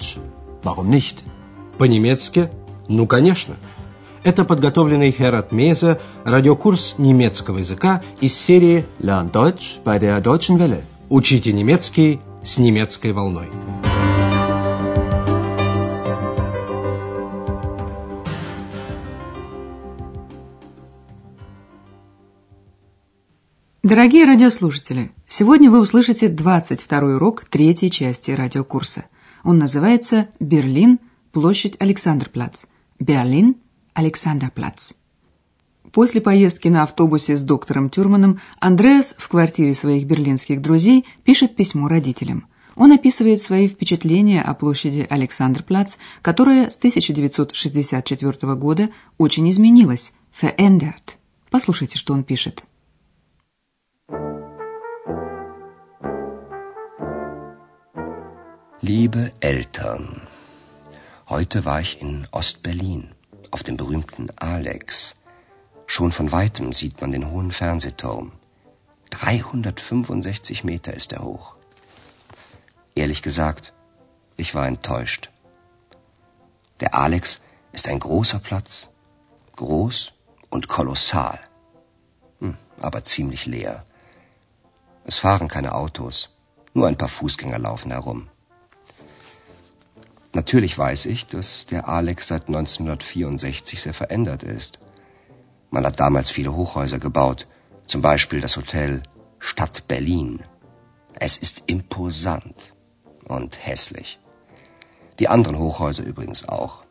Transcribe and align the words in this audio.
Deutsch? 0.00 0.16
Warum 0.62 0.90
nicht? 0.90 1.16
По-немецки? 1.78 2.50
Ну, 2.88 3.06
конечно. 3.06 3.56
Это 4.22 4.44
подготовленный 4.44 5.12
Херат 5.12 5.52
Мейзе 5.52 5.98
радиокурс 6.24 6.96
немецкого 6.98 7.58
языка 7.58 8.02
из 8.20 8.34
серии 8.34 8.84
Lern 9.00 9.30
Deutsch 9.30 9.82
bei 9.84 9.98
der 9.98 10.20
Deutschen 10.20 10.58
Welle. 10.58 10.82
«Учите 11.08 11.52
немецкий 11.52 12.20
с 12.42 12.58
немецкой 12.58 13.12
волной». 13.12 13.48
Дорогие 23.82 24.24
радиослушатели, 24.24 25.10
сегодня 25.26 25.68
вы 25.68 25.80
услышите 25.80 26.28
22 26.28 27.16
урок 27.16 27.44
третьей 27.46 27.90
части 27.90 28.30
радиокурса. 28.30 29.06
Он 29.44 29.58
называется 29.58 30.28
«Берлин. 30.38 30.98
Площадь 31.32 31.76
Александрплац». 31.78 32.64
Берлин. 32.98 33.56
Александрплац. 33.94 34.92
После 35.92 36.20
поездки 36.20 36.68
на 36.68 36.84
автобусе 36.84 37.36
с 37.36 37.42
доктором 37.42 37.90
Тюрманом 37.90 38.40
Андреас 38.60 39.14
в 39.18 39.28
квартире 39.28 39.74
своих 39.74 40.04
берлинских 40.04 40.62
друзей 40.62 41.04
пишет 41.24 41.56
письмо 41.56 41.88
родителям. 41.88 42.46
Он 42.76 42.92
описывает 42.92 43.42
свои 43.42 43.68
впечатления 43.68 44.42
о 44.42 44.54
площади 44.54 45.06
Александрплац, 45.10 45.96
которая 46.22 46.70
с 46.70 46.76
1964 46.76 48.54
года 48.54 48.90
очень 49.18 49.50
изменилась, 49.50 50.12
verändert. 50.40 51.16
Послушайте, 51.50 51.98
что 51.98 52.14
он 52.14 52.22
пишет. 52.22 52.64
Liebe 58.82 59.30
Eltern, 59.40 60.22
heute 61.28 61.66
war 61.66 61.82
ich 61.82 62.00
in 62.00 62.26
Ostberlin, 62.30 63.14
auf 63.50 63.62
dem 63.62 63.76
berühmten 63.76 64.30
Alex. 64.38 65.16
Schon 65.86 66.12
von 66.12 66.32
weitem 66.32 66.72
sieht 66.72 66.98
man 67.02 67.12
den 67.12 67.30
hohen 67.30 67.50
Fernsehturm. 67.50 68.32
365 69.10 70.64
Meter 70.64 70.94
ist 70.94 71.12
er 71.12 71.22
hoch. 71.22 71.56
Ehrlich 72.94 73.20
gesagt, 73.20 73.74
ich 74.38 74.54
war 74.54 74.66
enttäuscht. 74.66 75.28
Der 76.80 76.94
Alex 76.94 77.42
ist 77.72 77.86
ein 77.86 78.00
großer 78.00 78.38
Platz. 78.38 78.88
Groß 79.56 80.14
und 80.48 80.68
kolossal. 80.68 81.38
Hm, 82.38 82.56
aber 82.80 83.04
ziemlich 83.04 83.44
leer. 83.44 83.84
Es 85.04 85.18
fahren 85.18 85.48
keine 85.48 85.74
Autos. 85.74 86.30
Nur 86.72 86.88
ein 86.88 86.96
paar 86.96 87.10
Fußgänger 87.10 87.58
laufen 87.58 87.90
herum. 87.90 88.30
Natürlich 90.32 90.78
weiß 90.78 91.06
ich, 91.06 91.26
dass 91.26 91.66
der 91.66 91.88
Alex 91.88 92.28
seit 92.28 92.46
1964 92.46 93.82
sehr 93.82 93.94
verändert 93.94 94.42
ist. 94.42 94.78
Man 95.70 95.84
hat 95.84 95.98
damals 95.98 96.30
viele 96.30 96.54
Hochhäuser 96.54 96.98
gebaut, 96.98 97.48
zum 97.86 98.02
Beispiel 98.02 98.40
das 98.40 98.56
Hotel 98.56 99.02
Stadt 99.38 99.88
Berlin. 99.88 100.44
Es 101.14 101.36
ist 101.36 101.64
imposant 101.66 102.74
und 103.26 103.66
hässlich. 103.66 104.20
Die 105.18 105.28
anderen 105.28 105.58
Hochhäuser 105.58 106.04
übrigens 106.04 106.48
auch. 106.48 106.84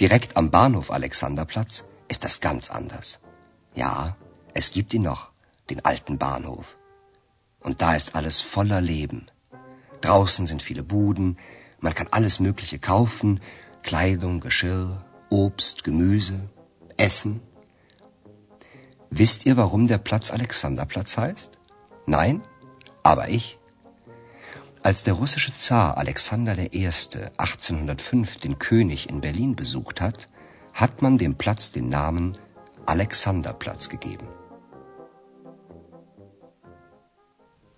Direkt 0.00 0.36
am 0.36 0.50
Bahnhof 0.50 0.90
Alexanderplatz 0.90 1.84
ist 2.08 2.24
das 2.24 2.40
ganz 2.40 2.70
anders. 2.70 3.20
Ja, 3.74 4.16
es 4.54 4.72
gibt 4.72 4.94
ihn 4.94 5.02
noch, 5.02 5.30
den 5.70 5.84
alten 5.84 6.18
Bahnhof. 6.18 6.76
Und 7.60 7.82
da 7.82 7.94
ist 7.94 8.14
alles 8.14 8.40
voller 8.40 8.80
Leben. 8.80 9.26
Draußen 10.00 10.46
sind 10.46 10.62
viele 10.62 10.82
Buden, 10.82 11.36
man 11.79 11.93
kann 11.93 12.07
alles 12.11 12.39
Mögliche 12.39 12.79
kaufen, 12.79 13.39
Kleidung, 13.83 14.39
Geschirr, 14.39 15.03
Obst, 15.29 15.83
Gemüse, 15.83 16.39
Essen. 16.97 17.41
Wisst 19.09 19.45
ihr, 19.45 19.57
warum 19.57 19.87
der 19.87 19.97
Platz 19.97 20.31
Alexanderplatz 20.31 21.17
heißt? 21.17 21.59
Nein? 22.05 22.41
Aber 23.03 23.29
ich. 23.29 23.59
Als 24.81 25.03
der 25.03 25.13
russische 25.13 25.53
Zar 25.53 25.97
Alexander 25.97 26.57
I. 26.57 26.87
1805 26.87 28.37
den 28.37 28.59
König 28.59 29.09
in 29.09 29.21
Berlin 29.21 29.55
besucht 29.55 30.01
hat, 30.01 30.29
hat 30.73 31.01
man 31.01 31.17
dem 31.17 31.35
Platz 31.35 31.71
den 31.71 31.89
Namen 31.89 32.33
Alexanderplatz 32.85 33.89
gegeben. 33.89 34.27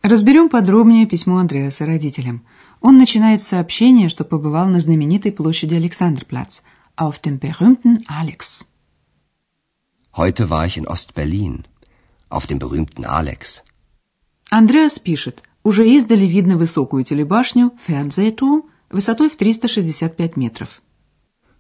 Разберем 0.02 0.50
подробнее 0.50 1.08
письмо 1.08 1.38
Андреаса 1.38 1.86
родителям. 1.86 2.46
Он 2.81 2.97
начинает 2.97 3.43
сообщение, 3.43 4.09
что 4.09 4.25
побывал 4.25 4.69
на 4.69 4.81
знаменитой 4.81 5.33
площади 5.33 5.75
Александрпlatz, 5.75 6.63
auf 6.97 7.19
dem 7.19 7.39
berühmten 7.39 8.03
Alex. 8.09 8.67
Heute 10.17 10.51
war 10.51 10.67
ich 10.67 10.77
in 10.77 10.87
Ostberlin, 10.87 11.67
auf 12.29 12.47
dem 12.47 12.59
berühmten 12.59 13.05
Alex. 13.05 13.63
Андреас 14.51 14.99
пишет, 14.99 15.43
уже 15.63 15.89
издали 15.89 16.27
видно 16.27 16.57
высокую 16.57 17.05
телебашню 17.05 17.73
Fernsehturm 17.87 18.65
высотой 18.91 19.29
в 19.31 19.37
365 19.37 20.37
метров. 20.37 20.83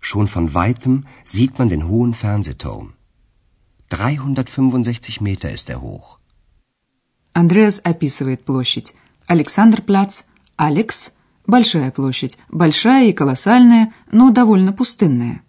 Schon 0.00 0.26
von 0.26 0.54
weitem 0.54 1.04
sieht 1.24 1.58
man 1.58 1.68
den 1.68 1.86
hohen 1.86 2.14
Fernsehturm. 2.14 2.94
365 3.90 5.20
Meter 5.20 5.50
ist 5.50 5.68
er 5.68 5.82
hoch. 5.82 6.18
Андреас 7.32 7.80
описывает 7.84 8.44
площадь. 8.44 8.94
Александрплац, 9.26 10.22
Алекс– 10.68 11.12
большая 11.46 11.90
площадь, 11.90 12.36
большая 12.50 13.06
и 13.08 13.14
колоссальная, 13.14 13.94
но 14.12 14.30
довольно 14.30 14.74
пустынная. 14.74 15.42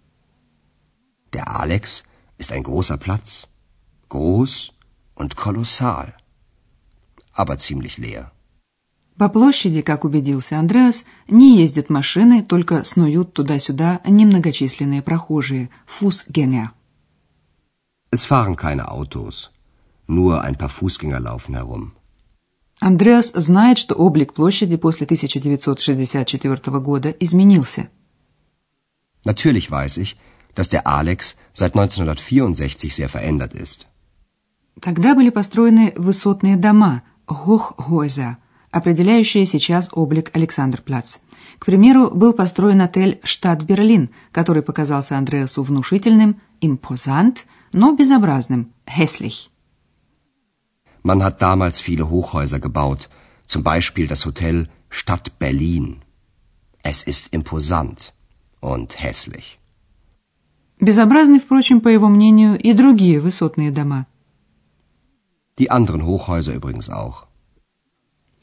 Der 1.34 1.44
Alex 1.62 2.04
ist 2.38 2.50
ein 2.50 2.62
großer 2.62 2.96
Platz, 2.96 3.46
groß 4.08 4.72
und 5.14 5.36
kolossal, 5.36 6.14
aber 7.34 7.58
ziemlich 7.58 7.98
leer. 7.98 8.32
По 9.18 9.28
площади, 9.28 9.82
как 9.82 10.06
убедился 10.06 10.58
Андреас, 10.58 11.04
не 11.28 11.58
ездят 11.62 11.90
машины, 11.90 12.42
только 12.42 12.82
снуют 12.82 13.34
туда-сюда 13.34 14.00
немногочисленные 14.06 15.02
прохожие, 15.02 15.68
Fußgänger. 15.84 16.72
Es 18.10 18.24
fahren 18.24 18.56
keine 18.56 18.90
Autos, 18.90 19.50
nur 20.06 20.42
ein 20.42 20.56
paar 20.56 20.70
Fußgänger 20.70 21.20
laufen 21.20 21.54
herum. 21.54 21.92
Андреас 22.82 23.30
знает, 23.32 23.78
что 23.78 23.94
облик 23.94 24.32
площади 24.34 24.76
после 24.76 25.04
1964 25.04 26.80
года 26.80 27.10
изменился. 27.10 27.88
Natürlich 29.24 29.70
weiß 29.70 29.98
ich, 29.98 30.16
dass 30.56 30.68
der 30.68 30.84
Alex 30.84 31.36
seit 31.52 31.76
1964 31.76 32.92
sehr 32.92 33.08
verändert 33.08 33.54
ist. 33.54 33.86
Тогда 34.80 35.14
были 35.14 35.30
построены 35.30 35.92
высотные 35.96 36.56
дома, 36.56 37.04
Hochhäuser, 37.28 38.38
определяющие 38.72 39.46
сейчас 39.46 39.88
облик 39.92 40.34
Александрплац. 40.34 41.18
К 41.60 41.66
примеру, 41.66 42.10
был 42.10 42.32
построен 42.32 42.80
отель 42.80 43.20
«Штат 43.22 43.62
Берлин», 43.62 44.10
который 44.32 44.64
показался 44.64 45.16
Андреасу 45.16 45.62
внушительным, 45.62 46.40
импозант, 46.60 47.46
но 47.72 47.94
безобразным, 47.94 48.72
hässlich. 48.86 49.51
Man 51.03 51.23
hat 51.23 51.41
damals 51.41 51.79
viele 51.79 52.09
Hochhäuser 52.09 52.59
gebaut, 52.59 53.09
zum 53.45 53.63
Beispiel 53.63 54.07
das 54.07 54.25
Hotel 54.25 54.67
Stadt 54.89 55.39
Berlin. 55.39 56.01
Es 56.83 57.03
ist 57.03 57.33
imposant 57.37 58.13
und 58.61 58.89
hässlich. 59.03 59.59
Безобразны, 60.79 61.39
впрочем, 61.39 61.81
по 61.81 61.87
его 61.87 62.07
мнению, 62.07 62.59
и 62.59 62.73
другие 62.73 63.19
высотные 63.19 63.71
дома. 63.71 64.05
Die 65.57 65.71
anderen 65.71 66.05
Hochhäuser 66.05 66.53
übrigens 66.53 66.89
auch. 66.89 67.27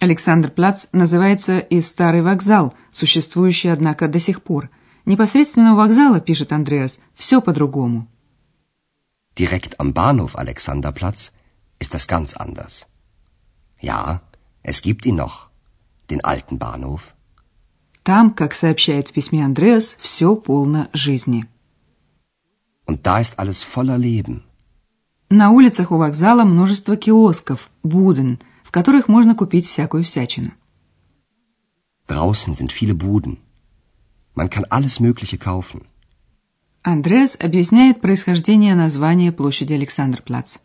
Александрплац 0.00 0.88
называется 0.92 1.58
и 1.60 1.80
старый 1.80 2.22
вокзал, 2.22 2.74
существующий, 2.90 3.68
однако, 3.68 4.08
до 4.08 4.18
сих 4.18 4.42
пор. 4.42 4.70
Непосредственно 5.06 5.74
у 5.74 5.76
вокзала, 5.76 6.20
пишет 6.20 6.52
Андреас, 6.52 6.98
все 7.14 7.40
по-другому. 7.40 8.08
Direkt 9.36 9.78
am 9.78 9.92
Bahnhof 9.92 10.36
Alexanderplatz 10.36 11.32
ist 11.79 11.93
das 11.93 12.07
ganz 12.07 12.33
anders. 12.33 12.87
Ja, 13.81 14.21
es 14.63 14.81
gibt 14.81 15.05
ihn 15.05 15.15
noch, 15.15 15.49
den 16.09 16.21
alten 16.23 16.57
Bahnhof. 16.59 17.13
Там, 18.03 18.33
как 18.33 18.53
сообщает 18.53 19.09
в 19.09 19.13
письме 19.13 19.43
Андреас, 19.45 19.95
все 19.99 20.35
полно 20.35 20.89
жизни. 20.93 21.45
Und 22.85 23.05
da 23.05 23.19
ist 23.19 23.37
alles 23.37 23.61
voller 23.63 23.97
Leben. 23.97 24.43
На 25.29 25.51
улицах 25.51 25.91
у 25.91 25.97
вокзала 25.97 26.43
множество 26.43 26.97
киосков, 26.97 27.69
буден, 27.83 28.39
в 28.63 28.71
которых 28.71 29.07
можно 29.07 29.35
купить 29.35 29.67
всякую 29.67 30.03
всячину. 30.03 30.51
Draußen 32.07 32.55
sind 32.55 32.71
viele 32.71 32.95
Buden. 32.95 33.37
Man 34.33 34.49
kann 34.49 34.65
alles 34.65 34.99
Mögliche 34.99 35.37
kaufen. 35.37 35.85
Андреас 36.81 37.37
объясняет 37.39 38.01
происхождение 38.01 38.73
названия 38.73 39.31
площади 39.31 39.73
Александрплац. 39.73 40.57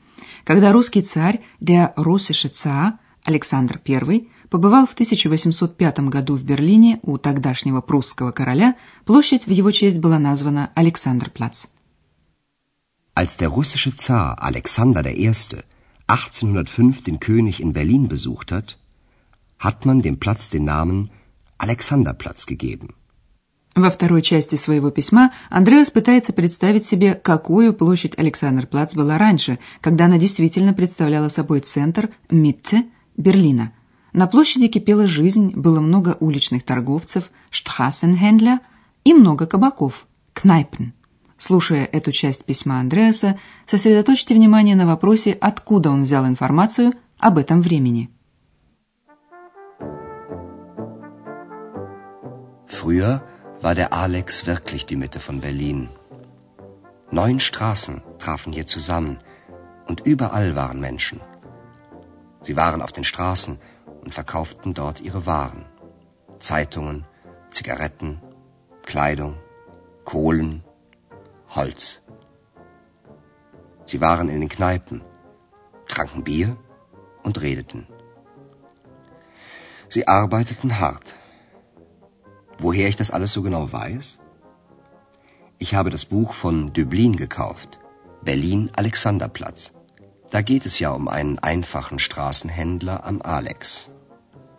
Когда 0.44 0.72
русский 0.72 1.02
царь, 1.02 1.40
russische 1.60 2.50
Zar, 2.50 2.98
Александр 3.24 3.80
I, 3.86 4.28
побывал 4.50 4.86
в 4.86 4.92
1805 4.92 6.00
году 6.00 6.36
в 6.36 6.44
Берлине 6.44 7.00
у 7.02 7.18
тогдашнего 7.18 7.80
прусского 7.80 8.30
короля, 8.30 8.76
площадь 9.04 9.46
в 9.46 9.50
его 9.50 9.70
честь 9.70 9.98
была 9.98 10.18
названа 10.18 10.70
Александрплац. 10.74 11.66
Als 13.14 13.36
der 13.36 13.48
russische 13.48 13.96
Zar 13.96 14.42
Alexander 14.42 15.06
I. 15.06 15.32
1805 16.06 17.02
den 17.02 17.18
König 17.18 17.60
in 17.60 17.72
Berlin 17.72 18.08
besucht 18.08 18.52
hat, 18.52 18.78
hat 19.58 19.86
man 19.86 20.02
dem 20.02 20.18
Platz 20.18 20.50
den 20.50 20.64
Namen 20.64 21.10
Alexanderplatz 21.56 22.44
gegeben. 22.44 22.94
Во 23.74 23.90
второй 23.90 24.22
части 24.22 24.54
своего 24.54 24.90
письма 24.90 25.32
Андреас 25.50 25.90
пытается 25.90 26.32
представить 26.32 26.86
себе, 26.86 27.14
какую 27.14 27.74
площадь 27.74 28.16
Александрплац 28.16 28.94
была 28.94 29.18
раньше, 29.18 29.58
когда 29.80 30.04
она 30.04 30.16
действительно 30.16 30.72
представляла 30.72 31.28
собой 31.28 31.58
центр 31.58 32.10
Митте 32.30 32.84
Берлина. 33.16 33.72
На 34.12 34.28
площади 34.28 34.68
кипела 34.68 35.08
жизнь, 35.08 35.52
было 35.56 35.80
много 35.80 36.16
уличных 36.20 36.62
торговцев, 36.62 37.30
штхассенхендля 37.50 38.60
и 39.02 39.12
много 39.12 39.46
кабаков, 39.46 40.06
кнайпен. 40.32 40.92
Слушая 41.36 41.84
эту 41.84 42.12
часть 42.12 42.44
письма 42.44 42.78
Андреаса, 42.78 43.40
сосредоточьте 43.66 44.36
внимание 44.36 44.76
на 44.76 44.86
вопросе, 44.86 45.32
откуда 45.32 45.90
он 45.90 46.04
взял 46.04 46.24
информацию 46.28 46.92
об 47.18 47.38
этом 47.38 47.60
времени. 47.60 48.08
Früher 52.70 53.20
war 53.64 53.74
der 53.74 53.94
Alex 53.94 54.44
wirklich 54.44 54.84
die 54.84 54.94
Mitte 54.94 55.20
von 55.20 55.40
Berlin. 55.40 55.88
Neun 57.10 57.40
Straßen 57.40 58.02
trafen 58.18 58.52
hier 58.52 58.66
zusammen 58.66 59.20
und 59.86 60.02
überall 60.02 60.54
waren 60.54 60.80
Menschen. 60.80 61.22
Sie 62.42 62.56
waren 62.56 62.82
auf 62.82 62.92
den 62.92 63.04
Straßen 63.04 63.58
und 64.02 64.12
verkauften 64.12 64.74
dort 64.74 65.00
ihre 65.00 65.24
Waren. 65.24 65.64
Zeitungen, 66.40 67.06
Zigaretten, 67.48 68.20
Kleidung, 68.82 69.38
Kohlen, 70.04 70.62
Holz. 71.48 72.02
Sie 73.86 74.02
waren 74.02 74.28
in 74.28 74.40
den 74.42 74.50
Kneipen, 74.50 75.02
tranken 75.88 76.22
Bier 76.22 76.58
und 77.22 77.40
redeten. 77.40 77.86
Sie 79.88 80.06
arbeiteten 80.06 80.80
hart. 80.80 81.14
Woher 82.58 82.88
ich 82.88 82.96
das 82.96 83.10
alles 83.10 83.32
so 83.32 83.42
genau 83.42 83.72
weiß? 83.72 84.18
Ich 85.58 85.74
habe 85.74 85.90
das 85.90 86.04
Buch 86.04 86.32
von 86.32 86.72
Döblin 86.72 87.16
gekauft, 87.16 87.78
Berlin 88.22 88.70
Alexanderplatz. 88.76 89.72
Da 90.30 90.42
geht 90.42 90.66
es 90.66 90.78
ja 90.78 90.90
um 90.90 91.08
einen 91.08 91.38
einfachen 91.38 91.98
Straßenhändler 91.98 93.04
am 93.04 93.22
Alex. 93.22 93.90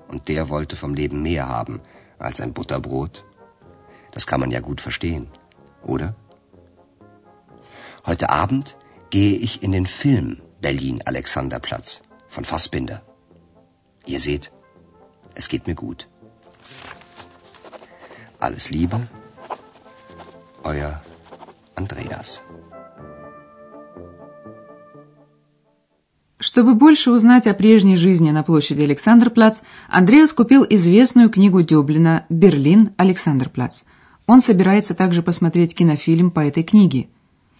Und 0.07 0.27
der 0.27 0.49
wollte 0.49 0.75
vom 0.75 0.93
Leben 0.93 1.21
mehr 1.21 1.47
haben 1.47 1.81
als 2.17 2.39
ein 2.39 2.53
Butterbrot. 2.53 3.25
Das 4.11 4.27
kann 4.27 4.39
man 4.39 4.51
ja 4.51 4.61
gut 4.61 4.81
verstehen, 4.81 5.27
oder? 5.83 6.15
Heute 8.05 8.29
Abend 8.29 8.77
gehe 9.09 9.37
ich 9.37 9.63
in 9.63 9.71
den 9.71 9.85
Film 9.85 10.41
Berlin 10.61 11.01
Alexanderplatz 11.05 12.03
von 12.27 12.45
Fassbinder. 12.45 13.01
Ihr 14.05 14.19
seht, 14.19 14.51
es 15.33 15.49
geht 15.49 15.67
mir 15.67 15.75
gut. 15.75 16.07
Alles 18.39 18.69
Liebe, 18.71 18.97
euer 20.63 21.01
Andreas. 21.75 22.41
Чтобы 26.37 26.75
больше 26.75 27.11
узнать 27.11 27.47
о 27.47 27.53
прежней 27.53 27.97
жизни 27.97 28.29
на 28.31 28.43
площади 28.43 28.83
Александрплац, 28.83 29.61
Андреас 29.89 30.31
купил 30.31 30.65
известную 30.69 31.29
книгу 31.29 31.61
Дёблина 31.63 32.25
«Берлин. 32.29 32.91
Александрплац». 32.97 33.83
Он 34.27 34.41
собирается 34.41 34.93
также 34.93 35.23
посмотреть 35.23 35.73
кинофильм 35.73 36.29
по 36.29 36.41
этой 36.41 36.63
книге. 36.63 37.07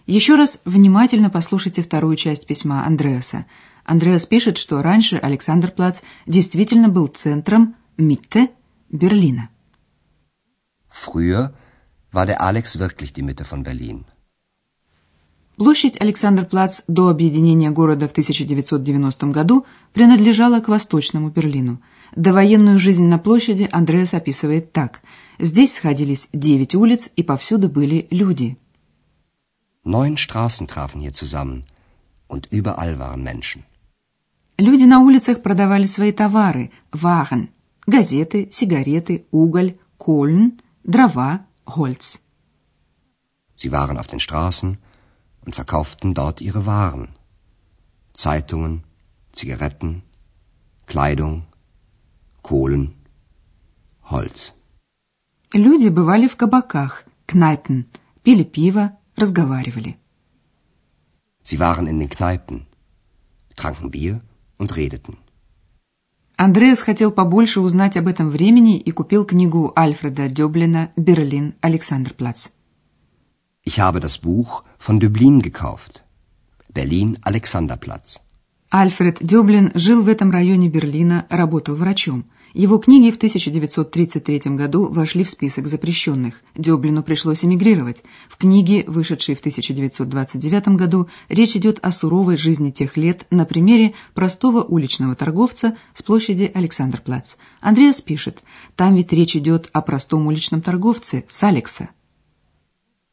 Еще 0.06 0.36
раз 0.36 0.58
внимательно 0.64 1.30
послушайте 1.30 1.82
вторую 1.82 2.16
часть 2.16 2.46
письма 2.46 2.86
Андреаса. 2.86 3.46
Андреас 3.84 4.26
пишет, 4.26 4.56
что 4.56 4.82
раньше 4.82 5.16
Александрплац 5.16 6.00
действительно 6.26 6.88
был 6.88 7.08
центром 7.08 7.74
Митте 7.96 8.50
Берлина. 8.90 9.48
Früher 11.04 11.52
war 12.10 12.24
der 12.26 12.40
Alex 12.40 12.78
wirklich 12.78 13.12
die 13.12 13.26
Mitte 13.28 13.44
von 13.44 13.62
Berlin. 13.62 14.04
Площадь 15.56 16.00
Александрплац 16.00 16.82
до 16.86 17.08
объединения 17.08 17.70
города 17.70 18.08
в 18.08 18.12
1990 18.12 19.30
году 19.30 19.66
принадлежала 19.92 20.60
к 20.60 20.68
Восточному 20.68 21.30
Берлину. 21.30 21.80
Довоенную 22.14 22.78
жизнь 22.78 23.04
на 23.04 23.18
площади 23.18 23.68
Андреас 23.72 24.14
описывает 24.14 24.72
так. 24.72 25.02
Здесь 25.38 25.74
сходились 25.74 26.28
девять 26.32 26.74
улиц, 26.74 27.10
и 27.14 27.22
повсюду 27.22 27.68
были 27.68 28.06
люди. 28.10 28.56
Neun 29.84 30.16
Straßen 30.16 30.66
trafen 30.66 31.00
hier 31.00 31.12
zusammen, 31.12 31.64
und 32.28 32.48
überall 32.50 32.98
waren 32.98 33.22
Menschen. 33.22 33.64
Люди 34.58 34.84
на 34.84 35.00
улицах 35.00 35.42
продавали 35.42 35.86
свои 35.86 36.12
товары, 36.12 36.70
Waren, 36.92 37.48
газеты, 37.86 38.48
сигареты, 38.50 39.26
уголь, 39.30 39.76
Kohlen, 39.98 40.58
дрова, 40.85 41.45
Holz. 41.67 42.19
Sie 43.55 43.71
waren 43.71 43.97
auf 43.97 44.07
den 44.07 44.19
Straßen 44.19 44.77
und 45.45 45.55
verkauften 45.55 46.13
dort 46.13 46.41
ihre 46.41 46.65
Waren. 46.65 47.09
Zeitungen, 48.13 48.83
Zigaretten, 49.31 50.03
Kleidung, 50.87 51.45
Kohlen, 52.41 52.95
Holz. 54.09 54.53
Люди 55.53 55.89
бывали 55.89 56.27
в 56.27 56.37
кабаках, 56.37 57.05
Kneipen, 57.27 57.87
пили 58.23 58.43
пиво, 58.43 58.97
разговаривали. 59.17 59.97
Sie 61.43 61.59
waren 61.59 61.87
in 61.87 61.99
den 61.99 62.09
Kneipen, 62.09 62.67
tranken 63.55 63.91
Bier 63.91 64.21
und 64.57 64.75
redeten. 64.75 65.17
Андреас 66.38 66.80
хотел 66.80 67.12
побольше 67.12 67.60
узнать 67.60 67.96
об 67.96 68.08
этом 68.08 68.28
времени 68.28 68.78
и 68.78 68.90
купил 68.90 69.24
книгу 69.24 69.72
Альфреда 69.74 70.28
Дёблина 70.28 70.90
«Берлин. 70.94 71.54
Александрплац». 71.62 72.48
Ich 73.64 73.80
habe 73.80 74.00
das 74.00 74.20
Buch 74.20 74.62
von 74.78 75.00
Dublin 75.00 75.40
gekauft. 75.40 76.02
Berlin 76.68 77.16
Alexanderplatz. 77.22 78.20
Альфред 78.70 79.16
Дёблин 79.22 79.70
жил 79.74 80.02
в 80.02 80.08
этом 80.08 80.30
районе 80.30 80.68
Берлина, 80.68 81.24
работал 81.30 81.74
врачом. 81.74 82.26
Его 82.56 82.78
книги 82.78 83.10
в 83.10 83.16
1933 83.16 84.56
году 84.56 84.86
вошли 84.86 85.24
в 85.24 85.28
список 85.28 85.66
запрещенных. 85.66 86.40
Дёблину 86.54 87.02
пришлось 87.02 87.44
эмигрировать. 87.44 88.02
В 88.30 88.38
книге, 88.38 88.82
вышедшей 88.86 89.34
в 89.34 89.40
1929 89.40 90.68
году, 90.68 91.06
речь 91.28 91.54
идет 91.54 91.78
о 91.82 91.92
суровой 91.92 92.38
жизни 92.38 92.70
тех 92.70 92.96
лет 92.96 93.26
на 93.28 93.44
примере 93.44 93.92
простого 94.14 94.62
уличного 94.62 95.14
торговца 95.14 95.76
с 95.92 96.00
площади 96.00 96.50
Александрплац. 96.54 97.34
Андреас 97.60 98.00
пишет, 98.00 98.42
там 98.74 98.94
ведь 98.94 99.12
речь 99.12 99.36
идет 99.36 99.68
о 99.74 99.82
простом 99.82 100.26
уличном 100.26 100.62
торговце 100.62 101.24
с 101.28 101.42
Алекса. 101.42 101.90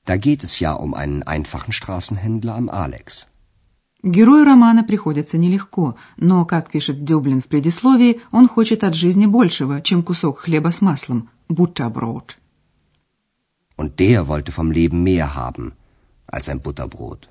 Da 0.06 0.16
geht 0.16 0.44
es 0.46 0.62
ja 0.62 0.72
um 0.74 0.94
einen 0.94 1.24
einfachen 1.24 1.74
Straßenhändler 1.74 2.56
am 2.56 2.70
Alex. 2.70 3.28
Герою 4.04 4.44
романа 4.44 4.84
приходится 4.84 5.38
нелегко, 5.38 5.96
но, 6.18 6.44
как 6.46 6.70
пишет 6.70 7.06
Дёблин 7.06 7.40
в 7.42 7.48
предисловии, 7.48 8.20
он 8.32 8.50
хочет 8.50 8.84
от 8.84 8.96
жизни 8.96 9.26
большего, 9.26 9.82
чем 9.82 10.04
кусок 10.04 10.40
хлеба 10.40 10.72
с 10.72 10.82
маслом– 10.82 11.30
Butterbrot. 11.48 12.38
Und 13.78 14.00
der 14.00 14.28
wollte 14.28 14.52
vom 14.52 14.72
Leben 14.72 15.04
mehr 15.04 15.36
haben 15.36 15.72
als 16.28 16.50
ein 16.50 16.60
Butterbrot. 16.60 17.30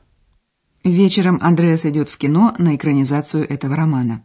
Вечером 0.83 1.39
Андреас 1.43 1.85
идет 1.85 2.09
в 2.09 2.17
кино 2.17 2.55
на 2.59 2.75
экранизацию 2.75 3.47
этого 3.47 3.77
романа. 3.77 4.23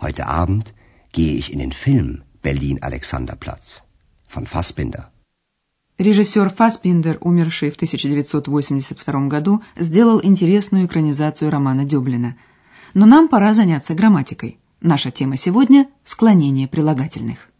Heute 0.00 0.26
Abend 0.26 0.74
gehe 1.12 1.36
ich 1.36 1.52
in 1.52 1.60
den 1.60 1.70
Film 1.70 2.22
Berlin 2.42 2.82
Alexanderplatz 2.82 3.84
von 4.26 4.44
Fassbinder. 4.46 5.11
Режиссер 5.98 6.48
Фассбиндер, 6.48 7.18
умерший 7.20 7.70
в 7.70 7.74
1982 7.74 9.26
году, 9.28 9.62
сделал 9.76 10.22
интересную 10.22 10.86
экранизацию 10.86 11.50
романа 11.50 11.84
Дёблина. 11.84 12.36
Но 12.94 13.04
нам 13.04 13.28
пора 13.28 13.52
заняться 13.52 13.94
грамматикой. 13.94 14.58
Наша 14.80 15.10
тема 15.10 15.36
сегодня– 15.36 15.88
склонение 16.04 16.66
прилагательных. 16.66 17.50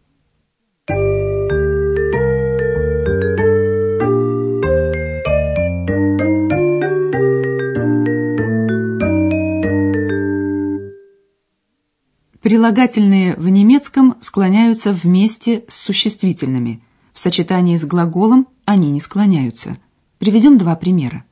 Прилагательные 12.40 13.36
в 13.36 13.48
немецком 13.50 14.16
склоняются 14.20 14.92
вместе 14.92 15.64
с 15.68 15.76
существительными– 15.76 16.82
в 17.12 17.18
сочетании 17.18 17.76
с 17.76 17.84
глаголом 17.84 18.48
они 18.64 18.90
не 18.90 19.00
склоняются. 19.00 19.78
Приведем 20.18 20.58
два 20.58 20.76
примера. 20.76 21.24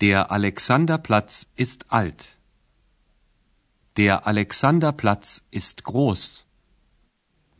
Der 0.00 0.30
Alexanderplatz 0.30 1.48
ist 1.56 1.86
alt. 1.88 2.36
Der 3.96 4.26
Alexanderplatz 4.26 5.42
ist 5.50 5.82
groß. 5.82 6.44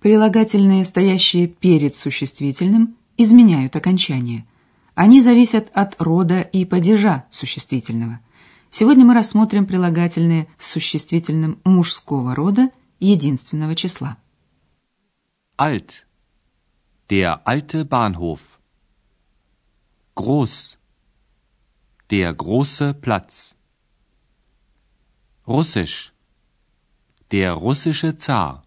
Прилагательные, 0.01 0.85
стоящие 0.85 1.49
перед 1.49 1.97
существительным, 1.97 2.97
изменяют 3.17 3.75
окончание. 3.75 4.47
Они 4.95 5.21
зависят 5.21 5.69
от 5.75 6.01
рода 6.01 6.41
и 6.41 6.65
падежа 6.65 7.25
существительного. 7.31 8.21
Сегодня 8.71 9.05
мы 9.05 9.15
рассмотрим 9.15 9.67
прилагательные 9.67 10.47
с 10.59 10.71
существительным 10.71 11.61
мужского 11.65 12.35
рода 12.37 12.71
единственного 13.01 13.75
числа. 13.75 14.17
Alt. 15.57 16.08
Der 17.10 17.48
alte 17.48 17.86
Bahnhof. 17.86 18.60
Groß. 20.16 20.78
Der 22.10 22.34
große 22.34 22.94
Platz. 22.94 23.56
Russisch. 25.48 26.14
Der 27.32 27.54
russische 27.54 28.18
Zar. 28.18 28.64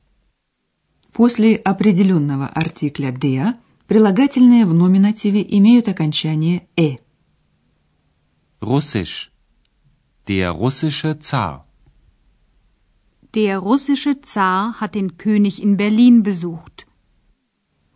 После 1.12 1.56
определенного 1.56 2.49
артикля 2.49 3.11
«der» 3.11 3.59
прилагательные 3.88 4.66
в 4.66 4.75
номинативе 4.75 5.42
имеют 5.49 5.88
окончание 5.88 6.66
«э». 6.76 6.99
Russisch. 8.61 9.30
Der 10.26 10.50
russische 10.50 11.18
Zar. 11.21 11.66
Der 13.35 13.59
russische 13.59 14.21
Zar 14.21 14.80
hat 14.80 14.95
den 14.95 15.16
König 15.16 15.62
in 15.62 15.76
Berlin 15.76 16.23
besucht. 16.23 16.87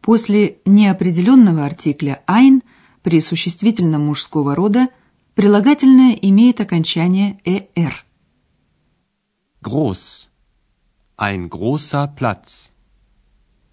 После 0.05 0.59
неопределенного 0.65 1.65
артикля 1.65 2.21
«ein» 2.27 2.61
при 3.01 3.19
существительном 3.21 4.05
мужского 4.05 4.53
рода 4.53 4.89
прилагательное 5.33 6.13
имеет 6.13 6.61
окончание 6.61 7.39
«er». 7.43 7.91
Groß. 9.63 10.29
Ein 11.17 11.49
großer 11.49 12.07
Platz. 12.15 12.69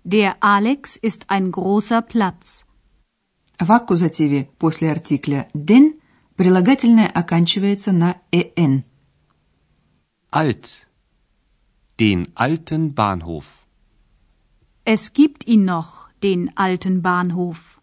Der 0.04 0.38
Alex 0.40 0.96
ist 0.96 1.26
ein 1.28 1.50
großer 1.50 2.00
Platz. 2.00 2.64
В 3.60 3.70
аккузативе 3.70 4.48
после 4.58 4.90
артикля 4.90 5.48
«den» 5.52 6.00
прилагательное 6.36 7.08
оканчивается 7.08 7.92
на 7.92 8.16
«en». 8.30 8.84
Alt. 10.30 10.86
Den 11.98 12.32
alten 12.34 12.94
Bahnhof. 12.94 13.66
Es 14.84 15.12
gibt 15.12 15.46
ihn 15.46 15.64
noch, 15.64 16.08
den 16.24 16.50
alten 16.56 17.02
Bahnhof. 17.02 17.80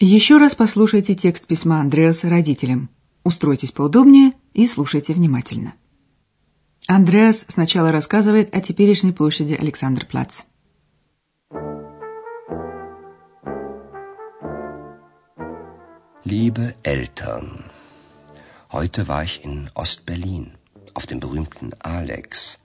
Еще 0.00 0.38
раз 0.38 0.54
послушайте 0.54 1.14
текст 1.14 1.46
письма 1.46 1.80
Андреаса 1.80 2.30
родителям. 2.30 2.88
Устройтесь 3.22 3.72
поудобнее 3.72 4.32
и 4.54 4.66
слушайте 4.66 5.12
внимательно. 5.12 5.74
Андреас 6.86 7.44
сначала 7.48 7.92
рассказывает 7.92 8.54
о 8.56 8.62
теперешней 8.62 9.12
площади 9.12 9.52
Александрплац. 9.52 10.44
Liebe 16.28 16.74
Eltern, 16.82 17.62
heute 18.72 19.06
war 19.06 19.22
ich 19.22 19.44
in 19.44 19.70
Ostberlin, 19.74 20.58
auf 20.92 21.06
dem 21.06 21.20
berühmten 21.20 21.70
Alex. 21.78 22.58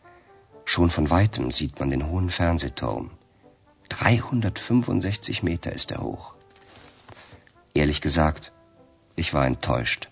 Schon 0.66 0.90
von 0.90 1.12
weitem 1.12 1.52
sieht 1.52 1.80
man 1.80 1.92
den 1.92 2.08
hohen 2.08 2.32
Fernsehturm. 2.32 3.12
365 3.90 5.44
Meter 5.44 5.74
ist 5.74 5.92
er 5.92 6.02
hoch. 6.02 6.34
Ehrlich 7.76 8.02
gesagt, 8.02 8.52
ich 9.16 9.32
war 9.36 9.46
enttäuscht. 9.46 10.10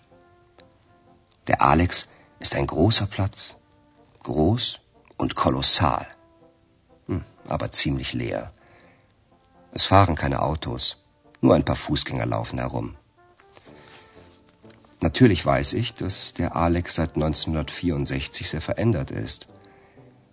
Der 1.47 1.63
Alex 1.63 2.07
ist 2.37 2.53
ein 2.53 2.67
großer 2.67 3.07
Platz, 3.07 3.55
groß 4.21 4.79
und 5.17 5.33
kolossal, 5.33 6.05
hm, 7.07 7.23
aber 7.47 7.71
ziemlich 7.71 8.13
leer. 8.13 8.53
Es 9.71 9.85
fahren 9.85 10.13
keine 10.13 10.43
Autos, 10.43 10.97
nur 11.41 11.55
ein 11.55 11.65
paar 11.65 11.75
Fußgänger 11.75 12.27
laufen 12.27 12.59
herum. 12.59 12.95
Natürlich 15.01 15.45
weiß 15.45 15.73
ich, 15.73 15.93
dass 15.93 16.33
der 16.33 16.55
Alex 16.55 16.95
seit 16.95 17.15
1964 17.15 18.49
sehr 18.49 18.61
verändert 18.61 19.11
ist. 19.11 19.47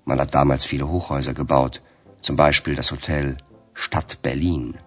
Man 0.04 0.20
hat 0.20 0.34
damals 0.34 0.64
viele 0.64 0.88
Hochhäuser 0.88 1.34
gebaut, 1.34 1.82
zum 2.20 2.36
Beispiel 2.36 2.74
das 2.74 2.90
Hotel 2.90 3.36
Stadt 3.74 4.22
Berlin. 4.22 4.78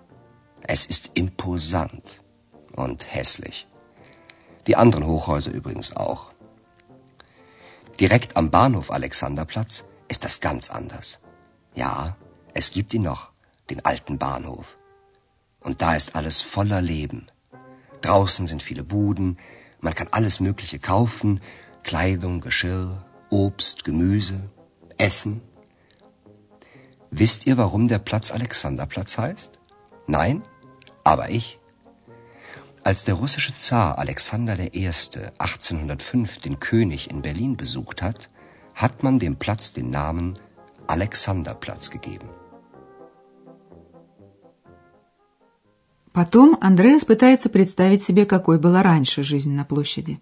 Es 0.63 0.85
ist 0.85 1.11
imposant 1.13 2.21
und 2.75 3.13
hässlich. 3.13 3.67
Die 4.67 4.75
anderen 4.75 5.05
Hochhäuser 5.05 5.51
übrigens 5.51 5.95
auch. 5.95 6.31
Direkt 7.99 8.35
am 8.35 8.49
Bahnhof 8.49 8.91
Alexanderplatz 8.91 9.85
ist 10.07 10.23
das 10.23 10.41
ganz 10.41 10.69
anders. 10.69 11.19
Ja, 11.75 12.17
es 12.53 12.71
gibt 12.71 12.93
ihn 12.93 13.03
noch, 13.03 13.31
den 13.69 13.83
alten 13.85 14.17
Bahnhof. 14.17 14.77
Und 15.59 15.81
da 15.81 15.95
ist 15.95 16.15
alles 16.15 16.41
voller 16.41 16.81
Leben. 16.81 17.27
Draußen 18.01 18.47
sind 18.47 18.63
viele 18.63 18.83
Buden, 18.83 19.37
man 19.81 19.95
kann 19.95 20.07
alles 20.11 20.39
Mögliche 20.39 20.79
kaufen, 20.79 21.41
Kleidung, 21.83 22.41
Geschirr, 22.41 23.03
Obst, 23.29 23.83
Gemüse, 23.83 24.39
Essen. 24.97 25.41
Wisst 27.11 27.47
ihr, 27.47 27.57
warum 27.57 27.87
der 27.87 27.99
Platz 27.99 28.31
Alexanderplatz 28.31 29.17
heißt? 29.17 29.59
Nein? 30.07 30.43
Aber 31.03 31.29
ich. 31.29 31.59
Als 32.83 33.03
der 33.03 33.15
russische 33.15 33.53
Zar 33.57 33.97
Alexander 33.97 34.57
I. 34.59 34.87
1805 34.87 36.39
den 36.39 36.59
König 36.59 37.09
in 37.09 37.21
Berlin 37.21 37.57
besucht 37.57 38.01
hat, 38.01 38.29
hat 38.75 39.03
man 39.03 39.19
dem 39.19 39.37
Platz 39.37 39.73
den 39.73 39.89
Namen 39.89 40.35
Alexanderplatz 40.87 41.89
gegeben. 41.89 42.29
Потом 46.18 46.56
Андреас 46.60 47.04
пытается 47.04 47.48
представить 47.48 48.02
себе, 48.02 48.24
какой 48.24 48.58
была 48.58 48.82
раньше 48.82 49.22
жизнь 49.22 49.52
на 49.52 49.64
площади. 49.64 50.20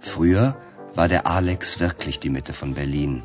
Früher 0.00 0.56
war 0.94 1.08
der 1.08 1.26
Alex 1.26 1.80
wirklich 1.80 2.18
die 2.20 2.30
Mitte 2.30 2.52
von 2.52 2.74
Berlin. 2.74 3.22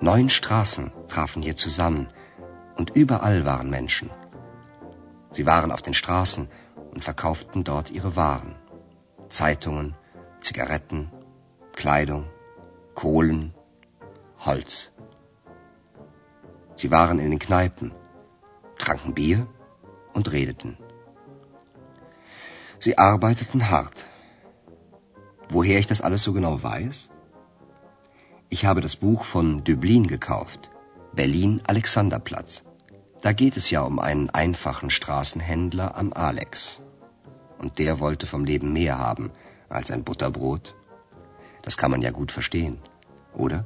Neun 0.00 0.28
Straßen 0.28 0.92
trafen 1.08 1.42
hier 1.42 1.56
zusammen 1.56 2.08
und 2.76 2.90
überall 2.90 3.44
waren 3.44 3.70
Menschen. 3.70 4.10
Sie 5.30 5.46
waren 5.46 5.70
auf 5.70 5.82
den 5.82 5.94
Straßen 5.94 6.48
und 6.92 7.04
verkauften 7.04 7.64
dort 7.64 7.90
ihre 7.90 8.16
Waren. 8.16 8.54
Zeitungen, 9.28 9.94
Zigaretten, 10.40 11.10
Kleidung, 11.74 12.24
Kohlen, 12.94 13.54
Holz. 14.44 14.92
Sie 16.77 16.91
waren 16.91 17.17
in 17.17 17.31
den 17.31 17.39
Kneipen, 17.39 17.91
tranken 18.77 19.15
Bier 19.15 19.47
und 20.13 20.31
redeten. 20.31 20.77
Sie 22.77 22.99
arbeiteten 22.99 23.71
hart. 23.71 24.05
Woher 25.49 25.79
ich 25.79 25.87
das 25.87 26.01
alles 26.01 26.21
so 26.21 26.33
genau 26.33 26.61
weiß? 26.61 27.09
Ich 28.49 28.65
habe 28.65 28.81
das 28.81 28.95
Buch 28.95 29.23
von 29.23 29.63
Döblin 29.63 30.05
gekauft, 30.05 30.69
Berlin 31.13 31.61
Alexanderplatz. 31.65 32.63
Da 33.23 33.33
geht 33.33 33.57
es 33.57 33.71
ja 33.71 33.81
um 33.81 33.97
einen 33.97 34.29
einfachen 34.29 34.91
Straßenhändler 34.91 35.97
am 35.97 36.13
Alex. 36.13 36.83
Und 37.57 37.79
der 37.79 37.99
wollte 37.99 38.27
vom 38.27 38.45
Leben 38.45 38.71
mehr 38.71 38.99
haben 38.99 39.31
als 39.67 39.89
ein 39.89 40.03
Butterbrot. 40.03 40.75
Das 41.63 41.75
kann 41.75 41.89
man 41.89 42.03
ja 42.03 42.11
gut 42.11 42.31
verstehen, 42.31 42.77
oder? 43.33 43.65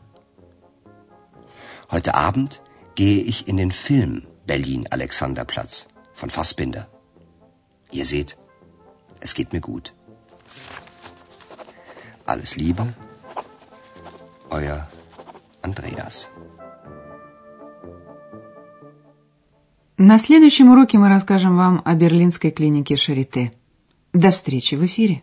Heute 1.92 2.16
Abend 2.16 2.62
gehe 2.96 3.22
ich 3.22 3.48
in 3.48 3.58
den 3.58 3.72
Film 3.72 4.28
Berlin 4.46 4.88
Alexanderplatz 4.90 5.88
von 6.14 6.30
Fassbinder. 6.30 6.88
Ihr 7.92 8.06
seht, 8.06 8.38
es 9.20 9.34
geht 9.34 9.54
mir 9.54 9.62
gut. 9.62 9.94
Alles 12.26 12.56
Liebe, 12.56 12.94
euer 14.50 14.88
Andreas. 15.62 16.30
На 19.98 20.18
следующем 20.18 20.72
уроке 20.72 20.98
мы 20.98 21.10
расскажем 21.10 21.58
вам 21.58 21.82
о 21.86 21.94
берлинской 21.94 22.50
клинике 22.50 22.96
Шарите. 22.98 23.52
До 24.14 24.32
встречи 24.32 24.74
в 24.74 24.84
эфире. 24.86 25.22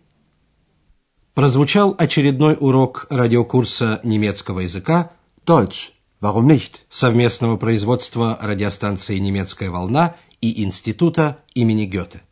Прозвучал 1.34 1.96
очередной 1.98 2.56
урок 2.58 3.06
радиокурса 3.10 4.00
немецкого 4.04 4.60
языка 4.60 5.10
Deutsch. 5.44 5.97
Warum 6.20 6.48
nicht? 6.48 6.84
совместного 6.90 7.56
производства 7.56 8.36
радиостанции 8.42 9.18
«Немецкая 9.18 9.70
волна» 9.70 10.16
и 10.40 10.64
Института 10.64 11.44
имени 11.54 11.84
Гёте. 11.84 12.22